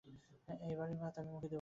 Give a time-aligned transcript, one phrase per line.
[0.63, 1.49] এই বাড়ির ভাত আমি মুখে দিব না।